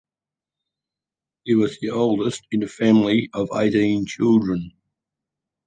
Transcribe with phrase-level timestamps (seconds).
[1.43, 4.71] He was the oldest in a family of eighteen children.